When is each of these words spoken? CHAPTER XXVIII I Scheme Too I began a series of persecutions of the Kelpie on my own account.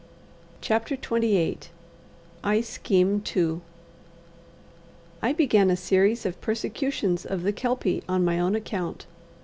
CHAPTER 0.61 0.95
XXVIII 0.95 1.59
I 2.43 2.61
Scheme 2.61 3.21
Too 3.23 3.61
I 5.21 5.31
began 5.31 5.69
a 5.69 5.77
series 5.77 6.25
of 6.25 6.41
persecutions 6.41 7.23
of 7.23 7.43
the 7.43 7.53
Kelpie 7.53 8.01
on 8.09 8.25
my 8.25 8.39
own 8.39 8.55
account. 8.55 9.05